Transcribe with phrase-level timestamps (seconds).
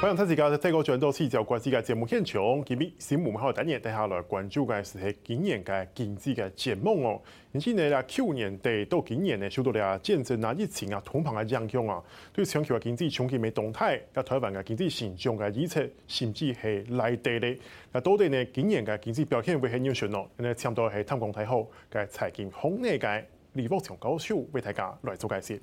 [0.00, 7.20] 欢迎大家在这个转到视角关系嘅节目现场，今日新闻好等嘢，接下来关注嘅是系今年嘅经济嘅展望哦。
[7.52, 12.00] 而且呢，去年底到今年呢，受到了战争啊、疫情啊、通膨嘅影响啊，
[12.32, 17.58] 对全球嘅经济冲击嘅动态，甲台湾嘅经济成长嘅预测，甚至系内地咧。
[17.90, 20.24] 那到底呢，今年嘅经济表现会系点样呢？
[20.36, 25.60] 今日请到系淡江大学嘅财经红内嘅李富强教授为大家来做解释。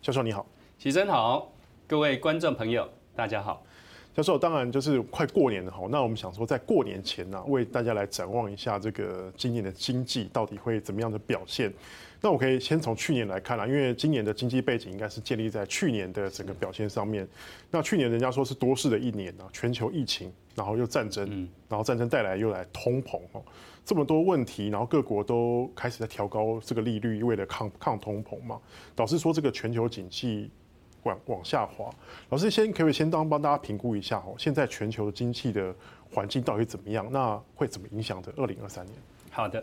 [0.00, 0.46] 教授你好，
[0.78, 1.52] 齐真好，
[1.86, 3.62] 各位观众朋友大家好。
[4.14, 11.72] 教授，当然就是快过年了哈，那我们想说，在过年前呢，为大家来展望一下这个今年的经济到底会怎么样的表现。
[12.20, 17.26] 那我可以先从去年来看啦，因为今年的经济背景应该是建立在去年的整个表现上面。
[17.72, 23.42] 那去年人家说是多事的一年啊，全球疫情，然后又战争，然后战争带来又来通膨哦，
[23.84, 28.60] 这么多问题，然后各国都开始在调高这个利率，为了抗抗通膨嘛，
[28.94, 30.48] 导致说这个全球景气。
[31.04, 31.90] 往往下滑，
[32.30, 34.34] 老师先可不可以先当帮大家评估一下哦？
[34.36, 35.74] 现在全球经济的
[36.12, 37.06] 环境到底怎么样？
[37.10, 38.96] 那会怎么影响的二零二三年？
[39.30, 39.62] 好的，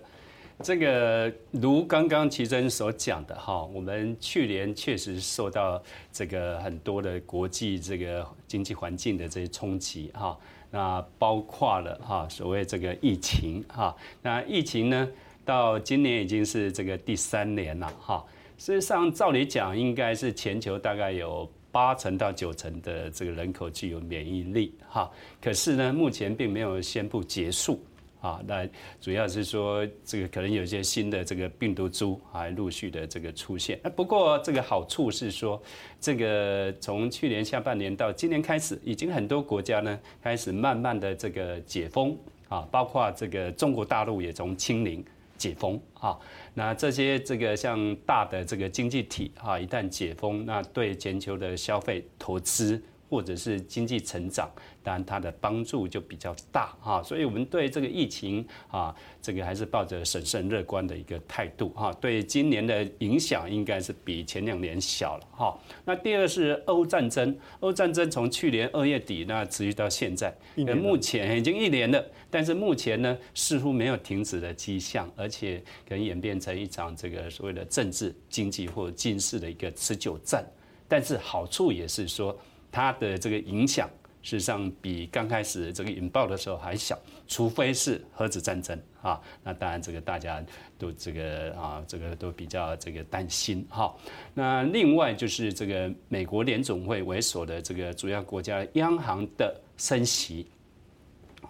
[0.62, 5.82] 这个如刚刚齐真所讲的哈，我们去年确实受到
[6.12, 10.38] 这个很多的国际这个经济环境的这些冲击哈，
[10.70, 15.10] 那包括了哈所谓这个疫情哈，那疫情呢
[15.44, 18.24] 到今年已经是这个第三年了哈。
[18.62, 25.12] 事实上，照理讲，应该是全球大概有八成到九成的这个人口具有免疫力，哈。
[25.42, 27.84] 可是呢，目前并没有宣布结束，
[28.22, 28.40] 啊。
[28.46, 28.64] 那
[29.00, 33.80] 主要是说，这个可能有一些新的这个病毒株还陆续的这个出现。
[33.96, 35.60] 不过这个好处是说，
[36.00, 42.16] 这个从去年下半年到今年开始，已经很多国家呢开始慢慢的这个解封，
[42.48, 45.04] 啊，包括这个中国大陆也从清零。
[45.42, 46.16] 解封啊，
[46.54, 52.80] 那这些这个像大的这个经济体啊，一旦解封，那对全球的消费、投资
[53.12, 54.50] 或者是经济成长。
[54.84, 61.94] 当然，它的帮助就比较大哈，所以我们对这个疫情啊，这个还是抱着审慎乐观的一个态度哈。
[62.02, 65.60] 对今年的影响，应该是比前两年小了哈。
[65.86, 80.44] 那第二是欧战争，欧战争从去年二月底那持续到现在，目前已经一年了，但是目前呢，似乎没有停止的迹象，而且可能演变成一场这个所谓的政治、经济或军事的一个持久战。
[80.88, 82.38] 但是好处也是说，
[82.72, 83.90] 它的这个影响。
[84.24, 86.96] 事实上，比刚开始这个引爆的时候还小，
[87.28, 89.20] 除非是核子战争啊。
[89.44, 90.40] 那当然，这个大家
[90.78, 93.92] 都这个啊，这个都比较这个担心哈。
[94.36, 100.46] 那另外就是这个美国联总会为首的这个主要国家央行的升息。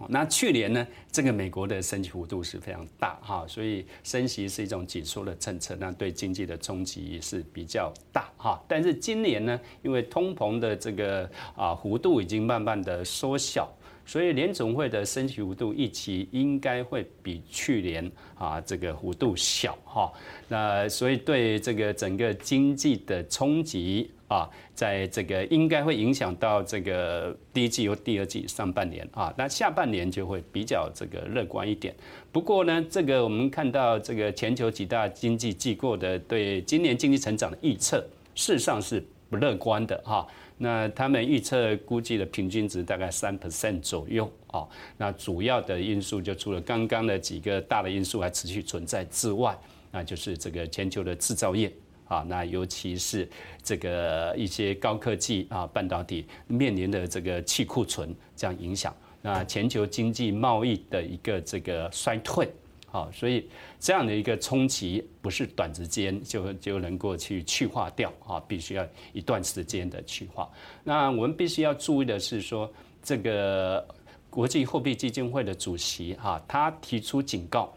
[0.09, 8.61] 那去年呢，这个美国的升息幅度是非常大哈，所以升息是一种紧缩的政策，那对经济的冲击也是比较大哈。
[8.67, 13.71] 但是今年呢，因为通膨的这个啊幅度已经慢慢的缩小。
[14.11, 20.11] 所以联总会的升息幅度预期应该会比去年啊这个幅度小哈，
[20.49, 31.95] 那所以对这个整个经济的冲击啊，在这个应该会影响到这个第一季或第二季上半年啊，那下半年就会比较这个乐观一点。
[32.33, 38.05] 不过呢，这个我们看到这个全球几大经济机构的对今年经济成长的预测，
[38.35, 40.27] 事实上是不乐观的哈。
[40.63, 44.67] 那他们预测估计的平均值大概三 percent 左右啊。
[44.95, 49.57] 那主要的因素就除了刚刚的几个大的因素还持续存在之外，
[49.91, 51.73] 那就是这个全球的制造业
[52.05, 53.27] 啊，那尤其是
[53.63, 62.47] 这个一些高科技啊半导体面临的这个去库存这样影响，那全球经济贸易的一个这个衰退。
[62.91, 70.51] 好，所以这样的一个冲击不是短时间就就能够去去化掉啊，必须要一段时间的去化。
[70.83, 72.69] 那我们必须要注意的是说，
[73.01, 73.87] 这个
[74.29, 77.73] 国际货币基金会的主席哈，他提出警告，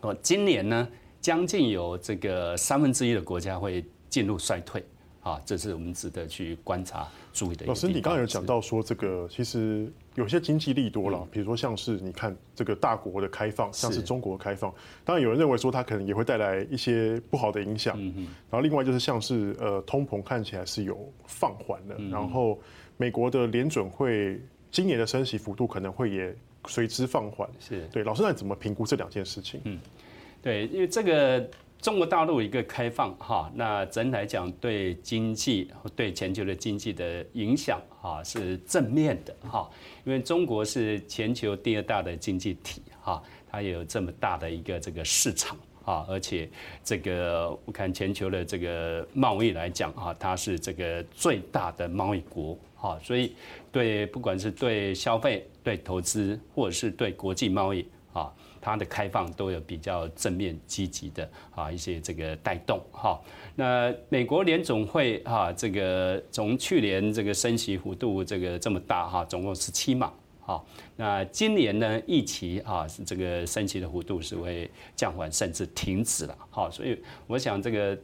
[0.00, 0.88] 哦，今年呢
[1.20, 4.82] 将近有这个三分之一的国家会进入衰退。
[5.20, 7.72] 啊，这是我们值得去观察、注意的一个。
[7.72, 14.72] 老师，你刚刚有讲到说，这个其实有些经济利多了，比如说像是你看这个大国的开放，像是中国的开放，
[15.04, 17.98] 当然有人认为说它可能也会带来一些不好的影响。
[18.50, 22.60] 然后另外就是像是呃通膨看起来是有放缓的，然后
[22.96, 24.40] 美国的联准会
[24.70, 26.34] 今年的升息幅度可能会也
[26.66, 27.48] 随之放缓。
[27.58, 29.60] 是对，老师，那你怎么评估这两件事情？
[29.64, 29.80] 嗯，
[30.42, 31.48] 对，因为这个。
[31.82, 39.68] 中国大陆一个开放哈，那整体来讲对经济、对全球的经济的影响哈是正面的哈，
[40.04, 43.20] 因为中国是全球第二大的经济体哈，
[43.50, 46.48] 它有这么大的一个这个市场啊，而且
[46.84, 53.34] 这个我看全球的这个贸易来讲啊，它是这个最大的贸易国哈，所以
[53.72, 58.32] 对不管是对消费、对投资，或者是对国际贸易啊，
[58.62, 63.20] 它的开放都有比较正面积极的啊一些这个带动哈。
[63.56, 70.10] 那美国联总会哈，这个从去年这个升息幅度这个这么大哈，总共十七码。
[70.44, 70.66] 好，
[70.96, 76.36] 那今年呢，预期啊这个升息的幅度是会降缓甚至停止了。
[76.50, 77.96] 好，所以我想这个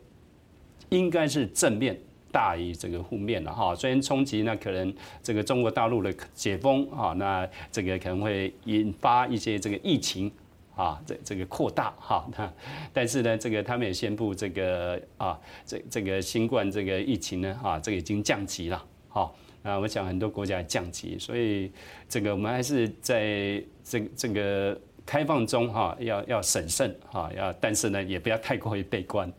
[0.90, 1.99] 应该是正面
[2.31, 3.75] 大于这个负面了哈。
[3.75, 10.31] 虽然冲击那可能这个中国大陆的解封啊，那这个可能会引发一些这个疫情
[10.78, 12.26] 啊，这这个扩大哈。
[12.38, 12.52] 那
[12.92, 18.82] 但是呢，这个他们也宣布这个啊，这这个新冠这个疫情呢啊，这个已经降级了。
[19.08, 19.36] 好。
[19.64, 21.70] 啊，我想很多国家降级，所以
[22.08, 29.30] 这个我们还是在这这个开放中哈，要要审慎哈，要但是呢，也不要太过于悲观。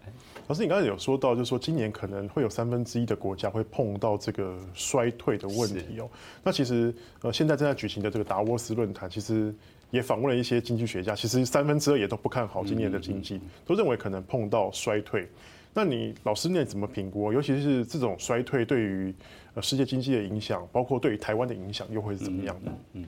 [0.48, 6.10] 老师，你刚才有说到，就是说今年可能会有三分之一的国家会碰到这个衰退的问题哦。
[6.44, 9.56] 那其实呃，现在正在举行的这个达沃斯论坛，其实
[9.92, 15.28] 也访问了一些经济学家，其实三分之二也都不看好今年的经济，都认为可能碰到衰退。
[15.74, 17.32] 那你老师那怎么评估？
[17.32, 19.14] 尤其是这种衰退对于
[19.54, 22.72] 呃世界经济的影响，包括对于台湾的影响，又会是怎么样的？
[22.94, 23.08] 嗯，嗯，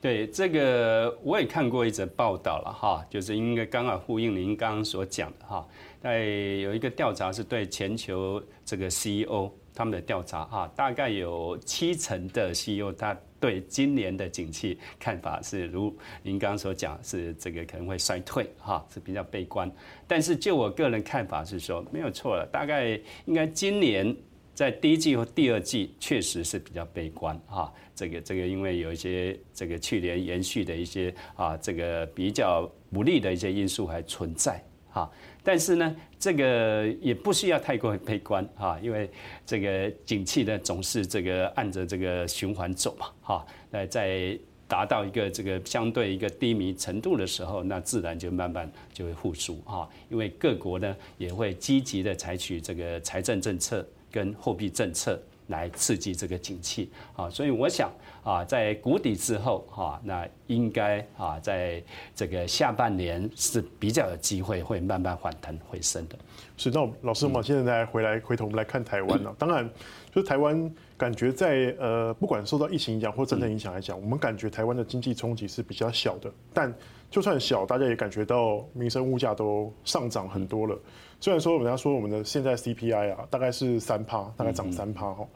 [0.00, 5.66] 对，这个我也看过一则报道了哈，就是应该刚好呼应您刚刚所讲的哈。
[6.00, 13.16] 在有一个调查是对全球这个 CEO 他们的调查哈，大概有七成的 CEO 他。
[13.38, 19.70] 对今年的景气看法是如您刚刚所讲，是这个可能会衰退哈，是比较悲观。
[20.06, 24.14] 但是就我个人看法是说，没有错了，大概应该今年
[24.54, 27.72] 在第一季或第二季确实是比较悲观哈。
[27.94, 34.62] 这个这个因为有一些这个去年延续的一些啊这个比较不利的一些因素还存在
[34.96, 35.10] 哈。
[35.44, 39.08] 但是呢，这个也不需要太过悲观哈，因为
[39.44, 43.46] 这个景气呢总是这个按着这个循环走嘛哈。
[43.70, 49.88] 那在达到一个这个相对一个低迷程度的时候，那自然就慢慢就会复苏哈。
[50.10, 57.30] 因为各国呢也会积极的采取这个财政政策跟货币政策来刺激这个景气啊。
[57.30, 57.90] 所以我想。
[58.26, 61.80] 啊，在谷底之后，哈，那应该啊，在
[62.12, 66.18] 这个下半年是比较有机会会慢慢反弹回升的。
[66.56, 69.32] 是，那老师，我们现在回来回头我们来看台湾了。
[69.38, 69.70] 当然，
[70.12, 76.32] 就是台湾感觉在呃，不管受到疫情影响或政策影响来讲，我们感觉台湾的经济冲击是比较小的。
[76.54, 76.74] 但
[77.10, 80.78] 就算小，大家也感觉到民生物价都上涨很多了。
[81.20, 85.28] 虽然说人家说我们的现在 CPI 啊，大概是三趴，大概涨三趴哈。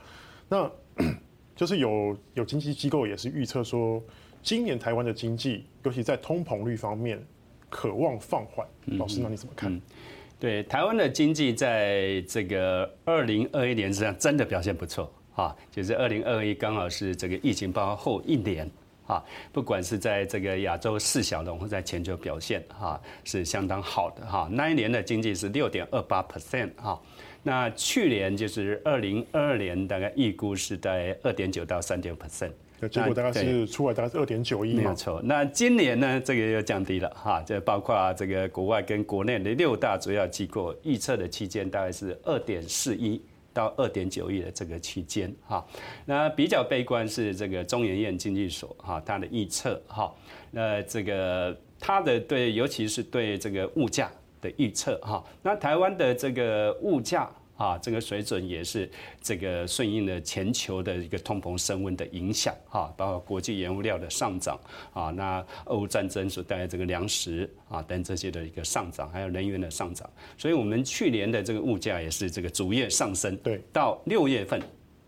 [0.49, 0.71] 那
[1.55, 4.03] 就是有有经济机构也是预测说，
[4.43, 7.23] 今年台湾的经济，尤其在通膨率方面，
[7.69, 8.67] 渴望放缓。
[8.99, 9.71] 老师，那你怎么看？
[9.71, 9.83] 嗯嗯、
[10.39, 18.69] 对台湾的经济，在这个二零二一年实际上真的表现不错啊，就是二零二一刚好是这个疫情爆发后一年
[19.07, 24.49] 啊，不管是在这个亚洲四小龙或在全球表现哈，是相当好的哈。
[24.53, 27.01] 那一年的经济是六点二八 percent 哈。
[27.43, 32.53] 那去年就是二零二二年，大概预估是在二点九到三点 percent，
[32.91, 35.23] 结果大概是出来大概是二点九亿，没有错。
[35.25, 43.19] 那今年呢，这个又降低了哈，这包括这个国外跟国内的六大主要机构预测的区间，大概是二点四一
[43.53, 45.67] 到二点九亿的这个区间哈。
[46.05, 50.13] 那比较悲观是这个中研院经济所哈，它的预测哈，
[50.51, 54.11] 那这个它的对，尤其是对这个物价。
[54.43, 57.31] 的预测哈，那台湾的这个物价
[57.61, 58.91] 啊，这个水准也是
[59.21, 64.59] 这个顺应了全球的一个通膨升温的影响哈，包括国际原物料的上涨
[64.95, 74.59] 啊，那俄乌战争所带来这个粮食啊等这些的一个上涨，还有能源的上涨，所以我们去年的这个物价也是这个逐月上升，对，到六月份。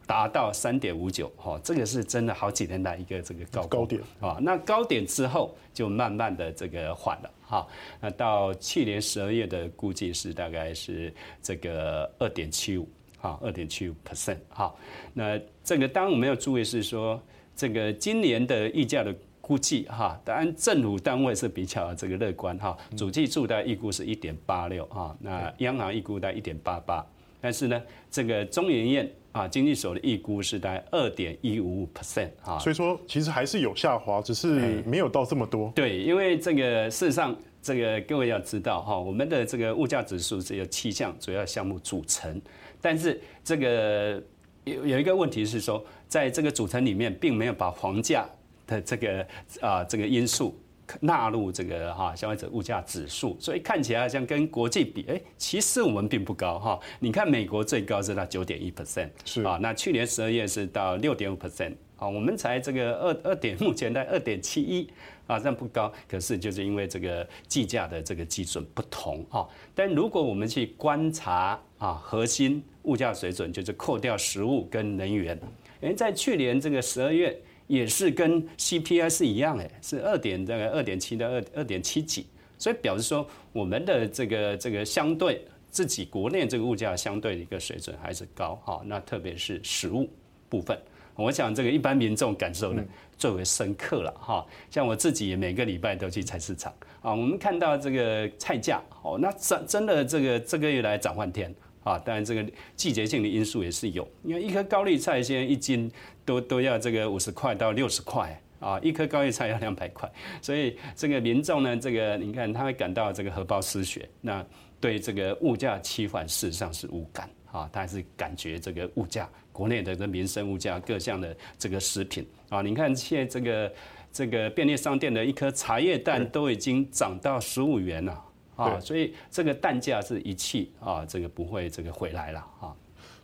[0.04, 4.36] 达到三点五九，哈，这个是真的好几年来一个这个高高点啊。
[4.42, 7.66] 那高点之后就慢慢的这个缓了，哈。
[8.00, 12.88] 那到去年十二月的估计是大概是这个二点七五，
[13.20, 14.74] 哈，二点七五 percent，哈。
[15.12, 17.20] 那这个当然我们要注意是说，
[17.54, 22.76] 这个今年的溢价的估计，哈，当然政府单位是比较这个乐观，哈。
[22.96, 25.14] 主计处的预估是一点八六，哈。
[25.20, 27.04] 那央行预估在一点八八，
[27.42, 29.10] 但是呢，这个中研院。
[29.32, 35.72] 啊，经济所的预估是大概二点一五五 percent 啊，所以说其实还是有下滑，只是没有到这么多。
[35.74, 42.38] 对，因为这个事实上，这个各位要知道哈，我们的这个物价指数是由七项主要项目组成，
[42.78, 44.22] 但是这个
[44.64, 48.28] 有有一个问题是说，在这个组成里面，并没有把房价
[48.66, 49.26] 的这个
[49.62, 50.54] 啊这个因素。
[51.00, 56.78] 纳入这个哈消费者物价指数，所以看起来好像跟国际比，哎，其实我们并不高哈。
[57.00, 64.88] 你看美国最高是到九点一 percent，是啊，那去年十二月是到六点五 percent，啊，我们才这个二二点，目前在二点七一。
[65.28, 69.48] 啊，这样不高，可是就是因为这个计价的这个基准不同哈。
[69.72, 75.38] 但如果我们去观察啊，核心物价水准，就是扣掉食物跟能源，
[75.80, 77.34] 诶，在去年这个十二月
[77.66, 82.26] 也是跟 CPI 是一样，诶，是二点这个二点七到二二点七几，
[82.58, 88.82] 所以表示说我们的这个这个相对自己国内这个物价相对的一个水准还是高哈。
[88.84, 90.08] 那特别是食物
[90.48, 90.78] 部分。
[91.14, 92.82] 我想这个一般民众感受呢
[93.18, 102.44] 最为深刻了哈，像我自己也每个礼拜都去菜市场啊，我们看到这个菜价哦，那真真的这个这个月来涨翻天啊，当然这个
[102.76, 105.90] 季节性的因素也是有，因为一颗高丽菜现在一斤
[106.24, 110.10] 都都要这个五十块到六十块啊，一颗高丽菜要两百块，
[110.40, 114.44] 所以这个民众呢，这个你看他会感到这个荷包失血，那
[114.80, 119.28] 对这个物价期缓事实上是无感啊，他还是感觉这个物价。
[119.52, 123.72] 国内的这民生物价各项的这个食品啊，你看现在这个
[124.10, 128.24] 这个便利商店的一颗茶叶蛋都已经涨到十五元了
[128.70, 132.74] 啊，所以这个蛋价是一气啊，这个不会这个回来了啊。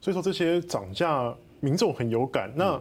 [0.00, 2.80] 所以说这些涨价民众很有感，那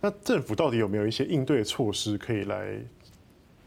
[0.00, 2.78] 那政府到底有没有一些应对措施可以来？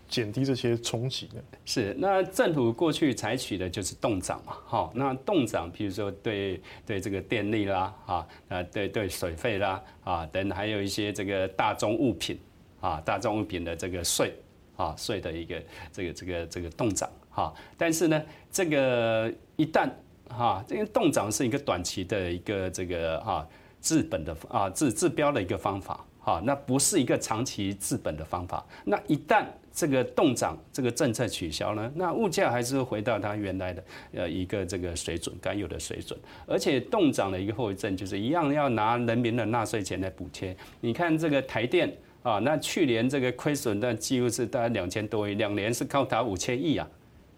[0.08, 1.42] 减低这些冲击呢？
[1.66, 12.40] 是，那政府过去采取的就是冻涨嘛，哈，那冻涨，比如说对对这个电力啦，啊，呃，对对水费啦，啊，等还有一些这个大宗物品，
[12.80, 14.32] 啊，大宗物品的这个税，
[14.76, 19.90] 啊，税的一个这个这个这个冻涨，哈，但是呢，这个一旦
[20.30, 23.46] 哈，因为冻涨是一个短期的一个这个哈
[23.82, 36.18] 治本的啊治治标的一个方法，哈，那不是一个长期治本的方法，那一旦这个冻涨，这个政策取消呢，那物价还是会回到它原来的呃一个这个水准，该有的水准。
[36.48, 40.56] 而且冻涨的一个后遗症就是一样要拿人民的纳税钱来补贴。
[40.80, 46.88] 你看这个台电啊，那去年这个亏损的几乎是大概两千多亿，两年是高达五千亿啊。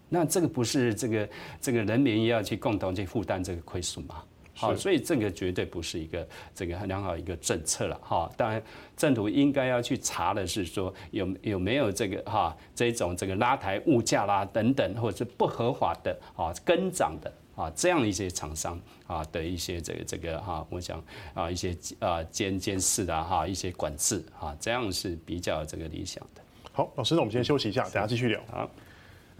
[0.08, 1.28] 那这个不是这个
[1.60, 4.22] 这个人民要去共同去负担这个亏损吗？
[4.54, 8.28] 好，所以这个绝对不是一个这个很良好一个政策了哈。
[8.36, 8.60] 当然，
[8.96, 21.00] 政府应该要去查的是说有有没有这个哈这种这个拉抬物价啦等等，或者是不合法的啊跟涨的啊这样一些厂商啊的一些这个这个哈，我想
[21.34, 26.42] 啊一些啊监监视的哈一些管制啊，这样是比较这个理想的。
[26.72, 28.40] 好，老师，那我们先休息一下，等下继续聊。
[28.50, 28.68] 好，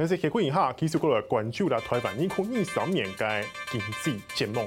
[0.01, 4.65] 那这个欢迎哈，继续过来关注了台湾，你可以少年该经济节目。